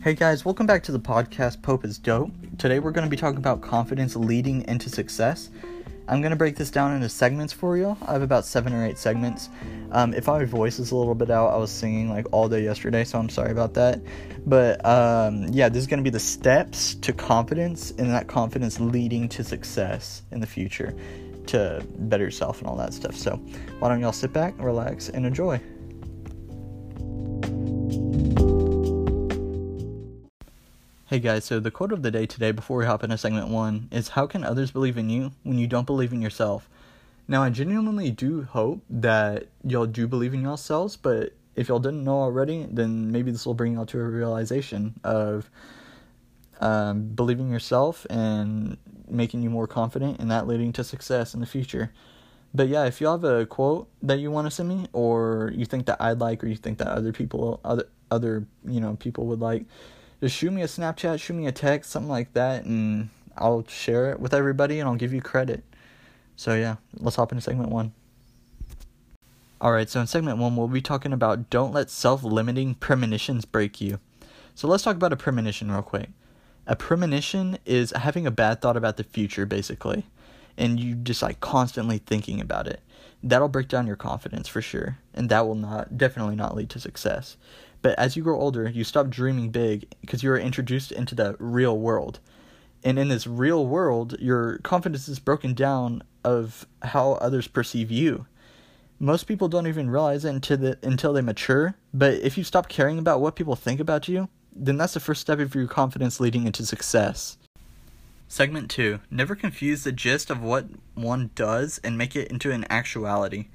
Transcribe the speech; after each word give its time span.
Hey 0.00 0.14
guys, 0.14 0.44
welcome 0.44 0.64
back 0.64 0.84
to 0.84 0.92
the 0.92 1.00
podcast 1.00 1.60
Pope 1.60 1.84
is 1.84 1.98
Dope. 1.98 2.30
Today 2.56 2.78
we're 2.78 2.92
going 2.92 3.04
to 3.04 3.10
be 3.10 3.16
talking 3.16 3.38
about 3.38 3.62
confidence 3.62 4.14
leading 4.14 4.62
into 4.68 4.88
success. 4.88 5.50
I'm 6.06 6.20
going 6.20 6.30
to 6.30 6.36
break 6.36 6.54
this 6.54 6.70
down 6.70 6.94
into 6.94 7.08
segments 7.08 7.52
for 7.52 7.76
you. 7.76 7.96
I 8.06 8.12
have 8.12 8.22
about 8.22 8.44
seven 8.44 8.72
or 8.72 8.86
eight 8.86 8.96
segments. 8.96 9.48
Um, 9.90 10.14
if 10.14 10.28
my 10.28 10.44
voice 10.44 10.78
is 10.78 10.92
a 10.92 10.96
little 10.96 11.16
bit 11.16 11.32
out, 11.32 11.48
I 11.48 11.56
was 11.56 11.72
singing 11.72 12.10
like 12.10 12.26
all 12.30 12.48
day 12.48 12.62
yesterday, 12.62 13.02
so 13.02 13.18
I'm 13.18 13.28
sorry 13.28 13.50
about 13.50 13.74
that. 13.74 14.00
But 14.46 14.86
um, 14.86 15.48
yeah, 15.48 15.68
this 15.68 15.80
is 15.80 15.88
going 15.88 15.98
to 15.98 16.04
be 16.04 16.10
the 16.10 16.20
steps 16.20 16.94
to 16.94 17.12
confidence 17.12 17.90
and 17.90 18.08
that 18.10 18.28
confidence 18.28 18.78
leading 18.78 19.28
to 19.30 19.42
success 19.42 20.22
in 20.30 20.38
the 20.38 20.46
future 20.46 20.94
to 21.48 21.84
better 21.98 22.22
yourself 22.22 22.60
and 22.60 22.68
all 22.68 22.76
that 22.76 22.94
stuff. 22.94 23.16
So 23.16 23.34
why 23.80 23.88
don't 23.88 24.00
y'all 24.00 24.12
sit 24.12 24.32
back, 24.32 24.54
relax, 24.58 25.08
and 25.08 25.26
enjoy. 25.26 25.60
Hey 31.08 31.20
guys, 31.20 31.46
so 31.46 31.58
the 31.58 31.70
quote 31.70 31.90
of 31.90 32.02
the 32.02 32.10
day 32.10 32.26
today 32.26 32.52
before 32.52 32.76
we 32.76 32.84
hop 32.84 33.02
into 33.02 33.16
segment 33.16 33.48
one 33.48 33.88
is 33.90 34.08
How 34.08 34.26
can 34.26 34.44
others 34.44 34.70
believe 34.70 34.98
in 34.98 35.08
you 35.08 35.32
when 35.42 35.56
you 35.56 35.66
don't 35.66 35.86
believe 35.86 36.12
in 36.12 36.20
yourself? 36.20 36.68
Now, 37.26 37.42
I 37.42 37.48
genuinely 37.48 38.10
do 38.10 38.42
hope 38.42 38.82
that 38.90 39.46
y'all 39.64 39.86
do 39.86 40.06
believe 40.06 40.34
in 40.34 40.42
yourselves, 40.42 40.98
but 40.98 41.32
if 41.56 41.68
y'all 41.68 41.78
didn't 41.78 42.04
know 42.04 42.20
already, 42.20 42.66
then 42.70 43.10
maybe 43.10 43.30
this 43.30 43.46
will 43.46 43.54
bring 43.54 43.72
y'all 43.72 43.86
to 43.86 43.98
a 43.98 44.02
realization 44.02 45.00
of 45.02 45.50
um, 46.60 47.08
believing 47.14 47.50
yourself 47.50 48.06
and 48.10 48.76
making 49.08 49.42
you 49.42 49.48
more 49.48 49.66
confident, 49.66 50.20
and 50.20 50.30
that 50.30 50.46
leading 50.46 50.74
to 50.74 50.84
success 50.84 51.32
in 51.32 51.40
the 51.40 51.46
future. 51.46 51.90
But 52.52 52.68
yeah, 52.68 52.84
if 52.84 53.00
you 53.00 53.06
have 53.06 53.24
a 53.24 53.46
quote 53.46 53.88
that 54.02 54.18
you 54.18 54.30
want 54.30 54.46
to 54.46 54.50
send 54.50 54.68
me, 54.68 54.88
or 54.92 55.52
you 55.54 55.64
think 55.64 55.86
that 55.86 56.02
I'd 56.02 56.20
like, 56.20 56.44
or 56.44 56.48
you 56.48 56.56
think 56.56 56.76
that 56.76 56.88
other 56.88 57.14
people, 57.14 57.60
other 57.64 57.88
other 58.10 58.46
you 58.66 58.80
know 58.80 58.96
people 58.96 59.24
would 59.28 59.40
like, 59.40 59.64
just 60.20 60.36
shoot 60.36 60.52
me 60.52 60.62
a 60.62 60.66
Snapchat, 60.66 61.20
shoot 61.20 61.34
me 61.34 61.46
a 61.46 61.52
text, 61.52 61.90
something 61.90 62.10
like 62.10 62.32
that, 62.34 62.64
and 62.64 63.08
I'll 63.36 63.64
share 63.68 64.10
it 64.10 64.20
with 64.20 64.34
everybody 64.34 64.80
and 64.80 64.88
I'll 64.88 64.96
give 64.96 65.12
you 65.12 65.20
credit. 65.20 65.62
So, 66.36 66.54
yeah, 66.54 66.76
let's 66.94 67.16
hop 67.16 67.32
into 67.32 67.42
segment 67.42 67.70
one. 67.70 67.92
Alright, 69.60 69.90
so 69.90 70.00
in 70.00 70.06
segment 70.06 70.38
one, 70.38 70.54
we'll 70.54 70.68
be 70.68 70.80
talking 70.80 71.12
about 71.12 71.50
don't 71.50 71.72
let 71.72 71.90
self 71.90 72.22
limiting 72.22 72.74
premonitions 72.74 73.44
break 73.44 73.80
you. 73.80 73.98
So, 74.54 74.68
let's 74.68 74.82
talk 74.82 74.96
about 74.96 75.12
a 75.12 75.16
premonition 75.16 75.70
real 75.70 75.82
quick. 75.82 76.10
A 76.66 76.76
premonition 76.76 77.58
is 77.64 77.92
having 77.92 78.26
a 78.26 78.30
bad 78.30 78.60
thought 78.60 78.76
about 78.76 78.98
the 78.98 79.04
future, 79.04 79.46
basically, 79.46 80.04
and 80.56 80.78
you 80.78 80.94
just 80.94 81.22
like 81.22 81.40
constantly 81.40 81.98
thinking 81.98 82.40
about 82.40 82.66
it. 82.66 82.80
That'll 83.22 83.48
break 83.48 83.68
down 83.68 83.86
your 83.86 83.96
confidence 83.96 84.48
for 84.48 84.60
sure, 84.60 84.98
and 85.14 85.28
that 85.28 85.46
will 85.46 85.54
not, 85.54 85.96
definitely 85.96 86.36
not 86.36 86.54
lead 86.54 86.70
to 86.70 86.80
success. 86.80 87.36
But 87.82 87.98
as 87.98 88.16
you 88.16 88.22
grow 88.22 88.40
older, 88.40 88.68
you 88.68 88.84
stop 88.84 89.08
dreaming 89.08 89.50
big 89.50 89.86
because 90.00 90.22
you 90.22 90.30
are 90.32 90.38
introduced 90.38 90.92
into 90.92 91.14
the 91.14 91.36
real 91.38 91.78
world. 91.78 92.20
And 92.84 92.98
in 92.98 93.08
this 93.08 93.26
real 93.26 93.66
world, 93.66 94.16
your 94.20 94.58
confidence 94.58 95.08
is 95.08 95.18
broken 95.18 95.54
down 95.54 96.02
of 96.24 96.66
how 96.82 97.12
others 97.12 97.48
perceive 97.48 97.90
you. 97.90 98.26
Most 99.00 99.24
people 99.24 99.48
don't 99.48 99.66
even 99.66 99.90
realize 99.90 100.24
it 100.24 100.30
until, 100.30 100.56
the, 100.56 100.78
until 100.82 101.12
they 101.12 101.20
mature, 101.20 101.76
but 101.94 102.14
if 102.14 102.36
you 102.36 102.42
stop 102.42 102.68
caring 102.68 102.98
about 102.98 103.20
what 103.20 103.36
people 103.36 103.54
think 103.54 103.78
about 103.78 104.08
you, 104.08 104.28
then 104.54 104.76
that's 104.76 104.94
the 104.94 105.00
first 105.00 105.20
step 105.20 105.38
of 105.38 105.54
your 105.54 105.68
confidence 105.68 106.18
leading 106.18 106.46
into 106.46 106.66
success. 106.66 107.38
Segment 108.26 108.68
2 108.70 108.98
Never 109.10 109.36
confuse 109.36 109.84
the 109.84 109.92
gist 109.92 110.30
of 110.30 110.42
what 110.42 110.66
one 110.94 111.30
does 111.36 111.78
and 111.84 111.96
make 111.96 112.16
it 112.16 112.28
into 112.28 112.50
an 112.50 112.66
actuality. 112.68 113.46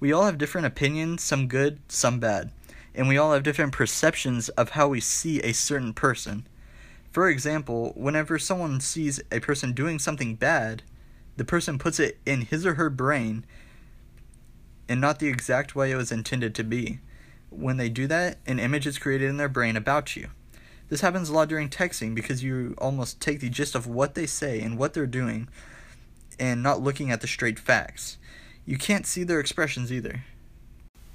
We 0.00 0.12
all 0.12 0.24
have 0.24 0.38
different 0.38 0.66
opinions, 0.66 1.22
some 1.22 1.46
good, 1.46 1.78
some 1.88 2.18
bad 2.18 2.50
and 2.94 3.08
we 3.08 3.18
all 3.18 3.32
have 3.32 3.42
different 3.42 3.72
perceptions 3.72 4.48
of 4.50 4.70
how 4.70 4.88
we 4.88 5.00
see 5.00 5.40
a 5.40 5.52
certain 5.52 5.92
person. 5.92 6.46
For 7.10 7.28
example, 7.28 7.92
whenever 7.96 8.38
someone 8.38 8.80
sees 8.80 9.20
a 9.30 9.40
person 9.40 9.72
doing 9.72 9.98
something 9.98 10.34
bad, 10.34 10.82
the 11.36 11.44
person 11.44 11.78
puts 11.78 11.98
it 11.98 12.18
in 12.24 12.42
his 12.42 12.64
or 12.64 12.74
her 12.74 12.90
brain 12.90 13.44
and 14.88 15.00
not 15.00 15.18
the 15.18 15.28
exact 15.28 15.74
way 15.74 15.90
it 15.90 15.96
was 15.96 16.12
intended 16.12 16.54
to 16.54 16.64
be. 16.64 17.00
When 17.50 17.76
they 17.76 17.88
do 17.88 18.06
that, 18.08 18.38
an 18.46 18.58
image 18.58 18.86
is 18.86 18.98
created 18.98 19.30
in 19.30 19.36
their 19.36 19.48
brain 19.48 19.76
about 19.76 20.16
you. 20.16 20.28
This 20.88 21.00
happens 21.00 21.28
a 21.28 21.32
lot 21.32 21.48
during 21.48 21.68
texting 21.68 22.14
because 22.14 22.42
you 22.42 22.74
almost 22.78 23.20
take 23.20 23.40
the 23.40 23.48
gist 23.48 23.74
of 23.74 23.86
what 23.86 24.14
they 24.14 24.26
say 24.26 24.60
and 24.60 24.76
what 24.76 24.92
they're 24.92 25.06
doing 25.06 25.48
and 26.38 26.62
not 26.62 26.82
looking 26.82 27.10
at 27.10 27.20
the 27.20 27.26
straight 27.26 27.58
facts. 27.58 28.18
You 28.66 28.76
can't 28.76 29.06
see 29.06 29.24
their 29.24 29.40
expressions 29.40 29.92
either. 29.92 30.24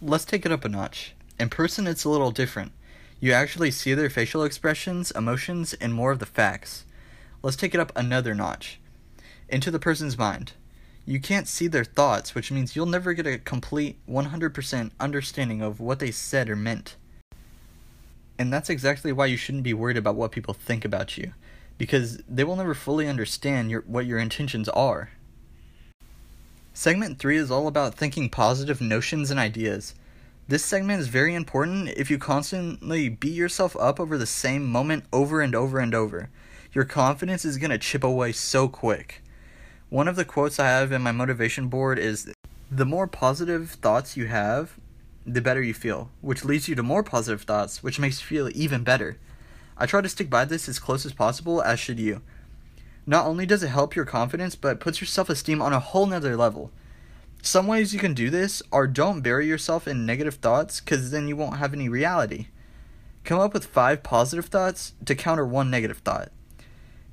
Let's 0.00 0.24
take 0.24 0.46
it 0.46 0.52
up 0.52 0.64
a 0.64 0.68
notch. 0.68 1.14
In 1.38 1.48
person, 1.48 1.86
it's 1.86 2.04
a 2.04 2.08
little 2.08 2.30
different. 2.30 2.72
You 3.20 3.32
actually 3.32 3.70
see 3.70 3.94
their 3.94 4.10
facial 4.10 4.42
expressions, 4.42 5.10
emotions, 5.12 5.74
and 5.74 5.94
more 5.94 6.12
of 6.12 6.18
the 6.18 6.26
facts. 6.26 6.84
Let's 7.42 7.56
take 7.56 7.74
it 7.74 7.80
up 7.80 7.92
another 7.94 8.34
notch. 8.34 8.80
Into 9.48 9.70
the 9.70 9.78
person's 9.78 10.18
mind. 10.18 10.52
You 11.06 11.20
can't 11.20 11.48
see 11.48 11.68
their 11.68 11.84
thoughts, 11.84 12.34
which 12.34 12.52
means 12.52 12.76
you'll 12.76 12.86
never 12.86 13.14
get 13.14 13.26
a 13.26 13.38
complete 13.38 13.98
100% 14.08 14.90
understanding 15.00 15.62
of 15.62 15.80
what 15.80 16.00
they 16.00 16.10
said 16.10 16.50
or 16.50 16.56
meant. 16.56 16.96
And 18.38 18.52
that's 18.52 18.70
exactly 18.70 19.12
why 19.12 19.26
you 19.26 19.36
shouldn't 19.36 19.64
be 19.64 19.74
worried 19.74 19.96
about 19.96 20.16
what 20.16 20.32
people 20.32 20.54
think 20.54 20.84
about 20.84 21.16
you, 21.16 21.32
because 21.78 22.18
they 22.28 22.44
will 22.44 22.56
never 22.56 22.74
fully 22.74 23.08
understand 23.08 23.70
your, 23.70 23.82
what 23.82 24.06
your 24.06 24.18
intentions 24.18 24.68
are. 24.68 25.10
Segment 26.74 27.18
3 27.18 27.36
is 27.36 27.50
all 27.50 27.66
about 27.66 27.94
thinking 27.94 28.28
positive 28.28 28.80
notions 28.80 29.30
and 29.30 29.40
ideas. 29.40 29.94
This 30.48 30.64
segment 30.64 30.98
is 30.98 31.08
very 31.08 31.34
important 31.34 31.90
if 31.90 32.10
you 32.10 32.16
constantly 32.16 33.10
beat 33.10 33.34
yourself 33.34 33.76
up 33.78 34.00
over 34.00 34.16
the 34.16 34.24
same 34.24 34.64
moment 34.64 35.04
over 35.12 35.42
and 35.42 35.54
over 35.54 35.78
and 35.78 35.94
over. 35.94 36.30
Your 36.72 36.86
confidence 36.86 37.44
is 37.44 37.58
going 37.58 37.70
to 37.70 37.76
chip 37.76 38.02
away 38.02 38.32
so 38.32 38.66
quick. 38.66 39.22
One 39.90 40.08
of 40.08 40.16
the 40.16 40.24
quotes 40.24 40.58
I 40.58 40.68
have 40.68 40.90
in 40.90 41.02
my 41.02 41.12
motivation 41.12 41.68
board 41.68 41.98
is 41.98 42.32
The 42.70 42.86
more 42.86 43.06
positive 43.06 43.72
thoughts 43.72 44.16
you 44.16 44.28
have, 44.28 44.78
the 45.26 45.42
better 45.42 45.60
you 45.60 45.74
feel, 45.74 46.10
which 46.22 46.46
leads 46.46 46.66
you 46.66 46.74
to 46.76 46.82
more 46.82 47.02
positive 47.02 47.42
thoughts, 47.42 47.82
which 47.82 48.00
makes 48.00 48.18
you 48.22 48.26
feel 48.26 48.50
even 48.54 48.82
better. 48.82 49.18
I 49.76 49.84
try 49.84 50.00
to 50.00 50.08
stick 50.08 50.30
by 50.30 50.46
this 50.46 50.66
as 50.66 50.78
close 50.78 51.04
as 51.04 51.12
possible, 51.12 51.60
as 51.60 51.78
should 51.78 52.00
you. 52.00 52.22
Not 53.04 53.26
only 53.26 53.44
does 53.44 53.62
it 53.62 53.68
help 53.68 53.94
your 53.94 54.06
confidence, 54.06 54.56
but 54.56 54.72
it 54.72 54.80
puts 54.80 55.02
your 55.02 55.08
self 55.08 55.28
esteem 55.28 55.60
on 55.60 55.74
a 55.74 55.80
whole 55.80 56.06
nother 56.06 56.38
level. 56.38 56.70
Some 57.42 57.66
ways 57.66 57.94
you 57.94 58.00
can 58.00 58.14
do 58.14 58.30
this 58.30 58.62
are 58.72 58.86
don't 58.86 59.20
bury 59.20 59.46
yourself 59.46 59.88
in 59.88 60.04
negative 60.04 60.34
thoughts 60.34 60.80
because 60.80 61.10
then 61.10 61.28
you 61.28 61.36
won't 61.36 61.58
have 61.58 61.72
any 61.72 61.88
reality. 61.88 62.48
Come 63.24 63.40
up 63.40 63.54
with 63.54 63.66
five 63.66 64.02
positive 64.02 64.46
thoughts 64.46 64.94
to 65.04 65.14
counter 65.14 65.44
one 65.44 65.70
negative 65.70 65.98
thought. 65.98 66.30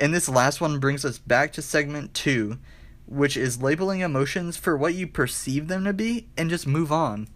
And 0.00 0.14
this 0.14 0.28
last 0.28 0.60
one 0.60 0.78
brings 0.78 1.04
us 1.04 1.18
back 1.18 1.52
to 1.52 1.62
segment 1.62 2.14
two, 2.14 2.58
which 3.06 3.36
is 3.36 3.62
labeling 3.62 4.00
emotions 4.00 4.56
for 4.56 4.76
what 4.76 4.94
you 4.94 5.06
perceive 5.06 5.68
them 5.68 5.84
to 5.84 5.92
be 5.92 6.28
and 6.36 6.50
just 6.50 6.66
move 6.66 6.92
on. 6.92 7.28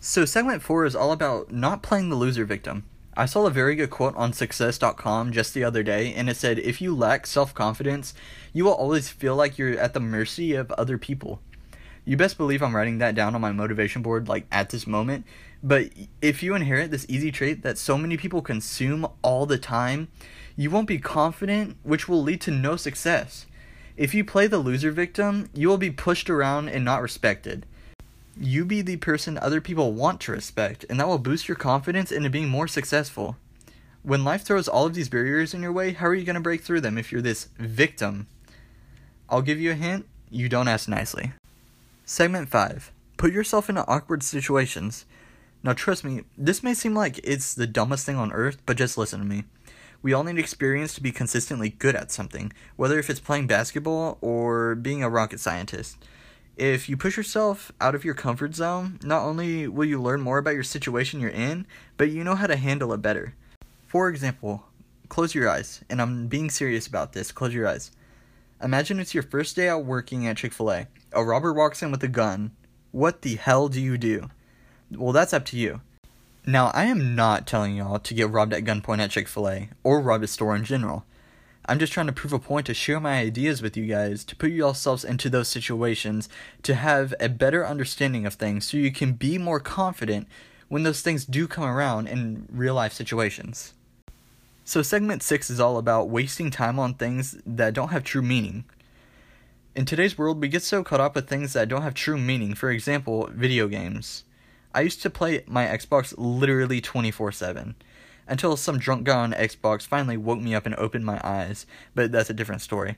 So, 0.00 0.24
segment 0.24 0.62
four 0.62 0.84
is 0.84 0.94
all 0.94 1.12
about 1.12 1.50
not 1.50 1.82
playing 1.82 2.10
the 2.10 2.16
loser 2.16 2.44
victim. 2.44 2.84
I 3.16 3.26
saw 3.26 3.46
a 3.46 3.50
very 3.50 3.76
good 3.76 3.90
quote 3.90 4.16
on 4.16 4.32
success.com 4.32 5.30
just 5.30 5.54
the 5.54 5.62
other 5.62 5.84
day, 5.84 6.12
and 6.12 6.28
it 6.28 6.36
said, 6.36 6.58
If 6.58 6.80
you 6.80 6.96
lack 6.96 7.28
self 7.28 7.54
confidence, 7.54 8.12
you 8.52 8.64
will 8.64 8.72
always 8.72 9.08
feel 9.08 9.36
like 9.36 9.56
you're 9.56 9.78
at 9.78 9.94
the 9.94 10.00
mercy 10.00 10.54
of 10.54 10.72
other 10.72 10.98
people. 10.98 11.40
You 12.04 12.16
best 12.16 12.36
believe 12.36 12.60
I'm 12.60 12.74
writing 12.74 12.98
that 12.98 13.14
down 13.14 13.36
on 13.36 13.40
my 13.40 13.52
motivation 13.52 14.02
board, 14.02 14.28
like 14.28 14.46
at 14.50 14.70
this 14.70 14.86
moment. 14.86 15.24
But 15.62 15.90
if 16.20 16.42
you 16.42 16.56
inherit 16.56 16.90
this 16.90 17.06
easy 17.08 17.30
trait 17.30 17.62
that 17.62 17.78
so 17.78 17.96
many 17.96 18.16
people 18.16 18.42
consume 18.42 19.06
all 19.22 19.46
the 19.46 19.58
time, 19.58 20.08
you 20.56 20.68
won't 20.68 20.88
be 20.88 20.98
confident, 20.98 21.76
which 21.84 22.08
will 22.08 22.22
lead 22.22 22.40
to 22.42 22.50
no 22.50 22.74
success. 22.74 23.46
If 23.96 24.12
you 24.12 24.24
play 24.24 24.48
the 24.48 24.58
loser 24.58 24.90
victim, 24.90 25.48
you 25.54 25.68
will 25.68 25.78
be 25.78 25.90
pushed 25.92 26.28
around 26.28 26.68
and 26.68 26.84
not 26.84 27.00
respected 27.00 27.64
you 28.38 28.64
be 28.64 28.82
the 28.82 28.96
person 28.96 29.38
other 29.38 29.60
people 29.60 29.92
want 29.92 30.20
to 30.22 30.32
respect, 30.32 30.84
and 30.88 30.98
that 30.98 31.08
will 31.08 31.18
boost 31.18 31.48
your 31.48 31.56
confidence 31.56 32.10
into 32.12 32.30
being 32.30 32.48
more 32.48 32.68
successful. 32.68 33.36
When 34.02 34.24
life 34.24 34.42
throws 34.42 34.68
all 34.68 34.86
of 34.86 34.94
these 34.94 35.08
barriers 35.08 35.54
in 35.54 35.62
your 35.62 35.72
way, 35.72 35.92
how 35.92 36.06
are 36.06 36.14
you 36.14 36.24
going 36.24 36.34
to 36.34 36.40
break 36.40 36.62
through 36.62 36.82
them 36.82 36.98
if 36.98 37.10
you're 37.10 37.22
this 37.22 37.48
victim? 37.58 38.26
I'll 39.28 39.42
give 39.42 39.60
you 39.60 39.70
a 39.70 39.74
hint 39.74 40.06
you 40.30 40.48
don't 40.48 40.68
ask 40.68 40.88
nicely. 40.88 41.32
Segment 42.04 42.48
5 42.48 42.92
Put 43.16 43.32
yourself 43.32 43.68
into 43.68 43.86
awkward 43.86 44.22
situations. 44.22 45.06
Now, 45.62 45.72
trust 45.72 46.04
me, 46.04 46.24
this 46.36 46.62
may 46.62 46.74
seem 46.74 46.94
like 46.94 47.20
it's 47.22 47.54
the 47.54 47.66
dumbest 47.66 48.04
thing 48.04 48.16
on 48.16 48.32
earth, 48.32 48.58
but 48.66 48.76
just 48.76 48.98
listen 48.98 49.20
to 49.20 49.26
me. 49.26 49.44
We 50.02 50.12
all 50.12 50.24
need 50.24 50.38
experience 50.38 50.94
to 50.94 51.02
be 51.02 51.12
consistently 51.12 51.70
good 51.70 51.94
at 51.94 52.10
something, 52.10 52.52
whether 52.76 52.98
if 52.98 53.08
it's 53.08 53.20
playing 53.20 53.46
basketball 53.46 54.18
or 54.20 54.74
being 54.74 55.02
a 55.02 55.08
rocket 55.08 55.40
scientist. 55.40 55.96
If 56.56 56.88
you 56.88 56.96
push 56.96 57.16
yourself 57.16 57.72
out 57.80 57.96
of 57.96 58.04
your 58.04 58.14
comfort 58.14 58.54
zone, 58.54 59.00
not 59.02 59.22
only 59.22 59.66
will 59.66 59.86
you 59.86 60.00
learn 60.00 60.20
more 60.20 60.38
about 60.38 60.54
your 60.54 60.62
situation 60.62 61.18
you're 61.18 61.30
in, 61.30 61.66
but 61.96 62.10
you 62.10 62.22
know 62.22 62.36
how 62.36 62.46
to 62.46 62.54
handle 62.54 62.92
it 62.92 63.02
better. 63.02 63.34
For 63.88 64.08
example, 64.08 64.64
close 65.08 65.34
your 65.34 65.48
eyes, 65.48 65.82
and 65.90 66.00
I'm 66.00 66.28
being 66.28 66.50
serious 66.50 66.86
about 66.86 67.12
this. 67.12 67.32
Close 67.32 67.52
your 67.52 67.66
eyes. 67.66 67.90
Imagine 68.62 69.00
it's 69.00 69.14
your 69.14 69.24
first 69.24 69.56
day 69.56 69.68
out 69.68 69.84
working 69.84 70.28
at 70.28 70.36
Chick 70.36 70.52
fil 70.52 70.70
A. 70.70 70.86
A 71.12 71.24
robber 71.24 71.52
walks 71.52 71.82
in 71.82 71.90
with 71.90 72.04
a 72.04 72.08
gun. 72.08 72.52
What 72.92 73.22
the 73.22 73.34
hell 73.34 73.68
do 73.68 73.80
you 73.80 73.98
do? 73.98 74.30
Well, 74.92 75.12
that's 75.12 75.32
up 75.32 75.44
to 75.46 75.56
you. 75.56 75.80
Now, 76.46 76.70
I 76.72 76.84
am 76.84 77.16
not 77.16 77.48
telling 77.48 77.74
y'all 77.74 77.98
to 77.98 78.14
get 78.14 78.30
robbed 78.30 78.52
at 78.52 78.62
gunpoint 78.62 79.00
at 79.00 79.10
Chick 79.10 79.26
fil 79.26 79.48
A 79.48 79.70
or 79.82 80.00
rob 80.00 80.22
a 80.22 80.28
store 80.28 80.54
in 80.54 80.62
general. 80.64 81.04
I'm 81.66 81.78
just 81.78 81.92
trying 81.92 82.06
to 82.06 82.12
prove 82.12 82.32
a 82.34 82.38
point 82.38 82.66
to 82.66 82.74
share 82.74 83.00
my 83.00 83.18
ideas 83.18 83.62
with 83.62 83.76
you 83.76 83.86
guys, 83.86 84.22
to 84.24 84.36
put 84.36 84.50
yourselves 84.50 85.02
into 85.04 85.30
those 85.30 85.48
situations, 85.48 86.28
to 86.62 86.74
have 86.74 87.14
a 87.18 87.30
better 87.30 87.66
understanding 87.66 88.26
of 88.26 88.34
things 88.34 88.66
so 88.66 88.76
you 88.76 88.92
can 88.92 89.12
be 89.12 89.38
more 89.38 89.60
confident 89.60 90.28
when 90.68 90.82
those 90.82 91.00
things 91.00 91.24
do 91.24 91.48
come 91.48 91.64
around 91.64 92.06
in 92.06 92.46
real 92.50 92.74
life 92.74 92.92
situations. 92.92 93.72
So, 94.64 94.82
segment 94.82 95.22
6 95.22 95.50
is 95.50 95.60
all 95.60 95.78
about 95.78 96.10
wasting 96.10 96.50
time 96.50 96.78
on 96.78 96.94
things 96.94 97.40
that 97.46 97.74
don't 97.74 97.90
have 97.90 98.04
true 98.04 98.22
meaning. 98.22 98.64
In 99.74 99.86
today's 99.86 100.18
world, 100.18 100.40
we 100.40 100.48
get 100.48 100.62
so 100.62 100.84
caught 100.84 101.00
up 101.00 101.14
with 101.14 101.28
things 101.28 101.54
that 101.54 101.68
don't 101.68 101.82
have 101.82 101.94
true 101.94 102.18
meaning. 102.18 102.54
For 102.54 102.70
example, 102.70 103.28
video 103.32 103.68
games. 103.68 104.24
I 104.74 104.82
used 104.82 105.02
to 105.02 105.10
play 105.10 105.44
my 105.46 105.66
Xbox 105.66 106.14
literally 106.16 106.80
24 106.80 107.32
7 107.32 107.74
until 108.26 108.56
some 108.56 108.78
drunk 108.78 109.04
guy 109.04 109.18
on 109.18 109.32
Xbox 109.32 109.86
finally 109.86 110.16
woke 110.16 110.40
me 110.40 110.54
up 110.54 110.66
and 110.66 110.74
opened 110.76 111.04
my 111.04 111.20
eyes, 111.24 111.66
but 111.94 112.12
that's 112.12 112.30
a 112.30 112.34
different 112.34 112.62
story. 112.62 112.96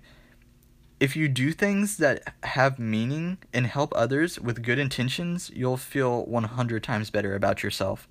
If 0.99 1.15
you 1.15 1.29
do 1.29 1.53
things 1.53 1.99
that 1.99 2.35
have 2.43 2.79
meaning 2.79 3.39
and 3.53 3.67
help 3.67 3.93
others 3.95 4.41
with 4.41 4.63
good 4.63 4.79
intentions, 4.79 5.51
you'll 5.55 5.77
feel 5.77 6.25
100 6.25 6.83
times 6.83 7.11
better 7.11 7.35
about 7.35 7.63
yourself. 7.63 8.09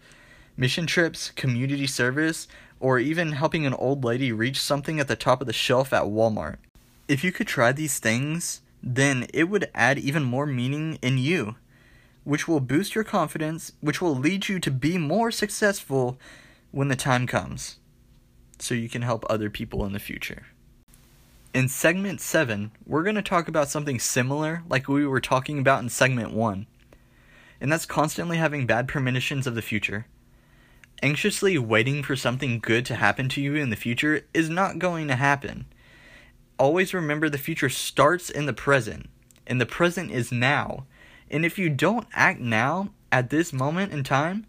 Mission 0.56 0.86
trips, 0.86 1.32
community 1.32 1.88
service, 1.88 2.48
or 2.80 3.00
even 3.00 3.32
helping 3.32 3.66
an 3.66 3.74
old 3.74 4.04
lady 4.04 4.32
reach 4.32 4.62
something 4.62 5.00
at 5.00 5.08
the 5.08 5.16
top 5.16 5.42
of 5.42 5.48
the 5.48 5.54
shelf 5.54 5.92
at 5.94 6.04
Walmart. 6.04 6.58
If 7.08 7.24
you 7.24 7.32
could 7.32 7.48
try 7.48 7.72
these 7.72 8.00
things, 8.00 8.62
then 8.84 9.26
it 9.34 9.46
would 9.46 9.70
add 9.74 9.98
even 9.98 10.24
more 10.24 10.46
meaning 10.46 11.00
in 11.02 11.18
you, 11.18 11.56
which 12.24 12.48
will 12.48 12.60
boost 12.60 12.94
your 12.94 13.04
confidence, 13.04 13.72
which 13.82 14.02
will 14.02 14.16
lead 14.16 14.48
you 14.48 14.60
to 14.60 14.70
be 14.70 14.98
more 14.98 15.32
successful 15.32 16.20
when 16.72 16.88
the 16.88 16.96
time 16.96 17.28
comes 17.28 17.78
so 18.60 18.74
you 18.74 18.90
can 18.90 19.02
help 19.02 19.26
other 19.30 19.50
people 19.50 19.86
in 19.86 19.94
the 19.94 20.00
future. 20.00 20.48
In 21.54 21.70
segment 21.70 22.20
7, 22.20 22.72
we're 22.86 23.04
going 23.04 23.16
to 23.16 23.22
talk 23.22 23.48
about 23.48 23.70
something 23.70 24.00
similar 24.00 24.64
like 24.70 24.88
we 24.88 25.06
were 25.06 25.22
talking 25.22 25.60
about 25.60 25.82
in 25.82 25.90
segment 25.90 26.34
1, 26.34 26.68
and 27.62 27.72
that's 27.72 27.86
constantly 27.86 28.38
having 28.38 28.66
bad 28.66 28.88
premonitions 28.88 29.48
of 29.48 29.56
the 29.56 29.62
future. 29.62 30.06
Anxiously 31.02 31.58
waiting 31.58 32.04
for 32.04 32.16
something 32.16 32.60
good 32.60 32.86
to 32.86 32.96
happen 32.96 33.30
to 33.30 33.42
you 33.42 33.56
in 33.56 33.70
the 33.70 33.76
future 33.76 34.26
is 34.34 34.50
not 34.50 34.80
going 34.80 35.08
to 35.08 35.16
happen. 35.16 35.66
Always 36.58 36.94
remember 36.94 37.30
the 37.30 37.38
future 37.38 37.70
starts 37.70 38.30
in 38.30 38.46
the 38.46 38.54
present, 38.54 39.10
and 39.48 39.60
the 39.60 39.66
present 39.66 40.12
is 40.12 40.32
now. 40.32 40.86
And 41.30 41.46
if 41.46 41.58
you 41.58 41.70
don't 41.70 42.08
act 42.14 42.40
now, 42.40 42.90
at 43.12 43.30
this 43.30 43.54
moment 43.54 43.94
in 43.94 44.04
time, 44.04 44.46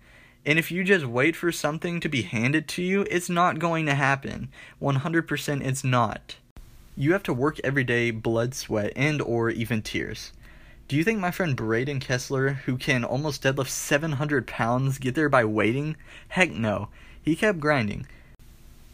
and 0.47 0.61
if 0.61 0.71
you 0.71 0.85
just 0.85 1.05
wait 1.05 1.35
for 1.35 1.51
something 1.51 1.99
to 1.99 2.09
be 2.09 2.23
handed 2.23 2.69
to 2.69 2.83
you, 2.83 3.05
it's 3.11 3.29
not 3.29 3.59
going 3.59 3.85
to 3.87 3.97
happen. 3.97 4.49
100% 4.81 5.67
it's 5.67 5.83
not. 5.83 6.37
You 6.97 7.13
have 7.13 7.25
to 7.25 7.35
work 7.35 7.59
every 7.65 7.83
day, 7.83 8.13
blood, 8.13 8.55
sweat, 8.55 8.93
and 8.95 9.21
or 9.21 9.51
even 9.51 9.83
tears. 9.83 10.31
Do 10.87 10.95
you 10.95 11.03
think 11.03 11.19
my 11.19 11.33
friend 11.33 11.57
Braden 11.57 11.99
Kessler, 11.99 12.51
who 12.51 12.77
can 12.77 13.03
almost 13.03 13.43
deadlift 13.43 13.71
700 13.71 14.47
pounds, 14.47 14.99
get 14.99 15.17
there 15.17 15.29
by 15.29 15.45
waiting? 15.45 15.97
Heck 16.29 16.53
no. 16.53 16.91
He 17.21 17.35
kept 17.35 17.59
grinding. 17.59 18.07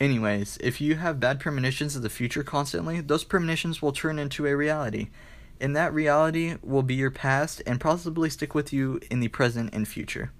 Anyways, 0.00 0.56
if 0.62 0.81
you 0.81 0.96
have 0.96 1.20
bad 1.20 1.38
premonitions 1.38 1.94
of 1.94 2.02
the 2.02 2.08
future 2.08 2.43
constantly, 2.43 3.02
those 3.02 3.25
premonitions 3.25 3.82
will 3.82 3.93
turn 3.93 4.19
into 4.19 4.46
a 4.46 4.56
reality. 4.56 5.08
And 5.60 5.76
that 5.76 5.93
reality 5.93 6.56
will 6.62 6.82
be 6.82 6.94
your 6.94 7.10
past 7.10 7.60
and 7.66 7.78
possibly 7.78 8.31
stick 8.31 8.55
with 8.55 8.72
you 8.72 9.00
in 9.10 9.20
the 9.20 9.28
present 9.28 9.75
and 9.75 9.87
future 9.87 10.32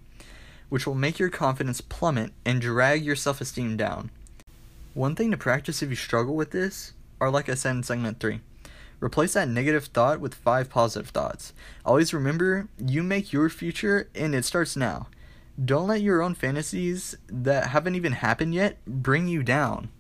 which 0.73 0.87
will 0.87 0.95
make 0.95 1.19
your 1.19 1.29
confidence 1.29 1.83
plummet 1.83 2.33
and 2.47 2.59
drag 2.59 3.05
your 3.05 3.15
self 3.15 3.43
esteem 3.43 3.77
down. 3.77 4.11
One 4.95 5.15
thing 5.15 5.31
to 5.31 5.37
practice 5.37 5.83
if 5.83 5.91
you 5.91 5.97
struggle 5.97 6.35
with 6.35 6.51
this 6.51 6.95
are, 7.21 7.31
like 7.31 7.51
I 7.51 7.55
said 7.55 7.77
in 7.77 7.83
segment 7.83 8.21
3, 8.21 8.41
replace 8.99 9.35
that 9.35 9.51
negative 9.51 9.85
thought 9.85 10.19
with 10.19 10.35
five 10.35 10.71
positive 10.71 11.11
thoughts. 11.11 11.53
Always 11.85 12.15
remember, 12.15 12.69
you 12.79 13.03
make 13.03 13.35
your 13.35 13.51
future 13.51 14.09
and 14.15 14.35
it 14.35 14.47
starts 14.47 14.75
now. 14.75 15.09
Don't 15.63 15.89
let 15.89 16.01
your 16.01 16.23
own 16.23 16.35
fantasies 16.35 17.19
that 17.29 17.67
haven't 17.67 17.95
even 17.95 18.13
happened 18.13 18.55
yet 18.55 18.79
bring 18.87 19.29
you 19.29 19.43
down. 19.43 19.91